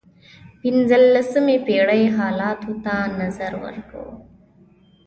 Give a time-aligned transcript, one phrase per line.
[0.61, 3.53] پنځلسمې پېړۍ حالاتو ته نظر
[3.89, 4.11] کوو.